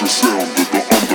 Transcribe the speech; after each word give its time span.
yourself 0.00 0.58
with 0.58 0.70
the 0.72 1.11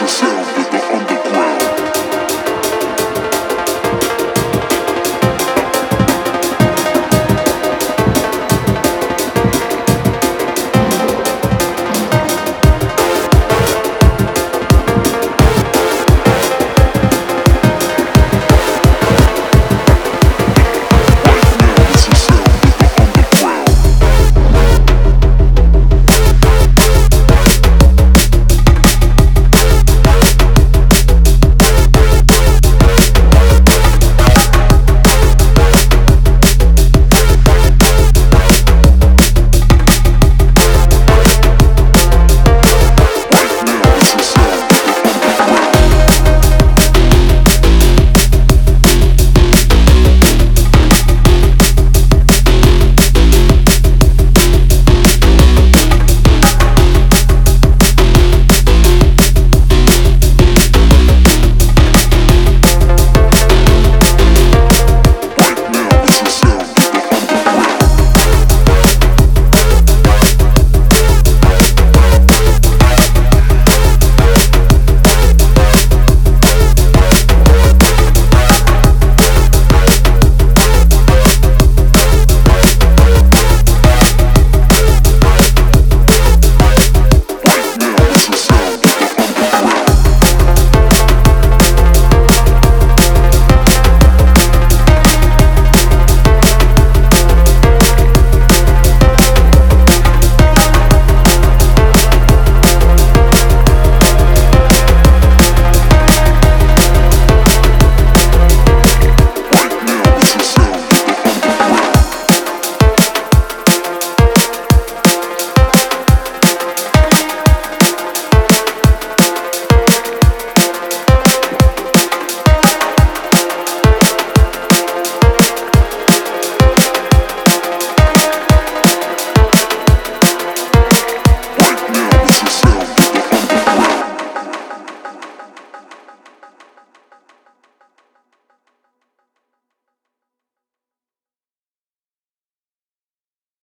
This 0.00 0.12
seu 0.12 0.26
selfish. 0.26 0.69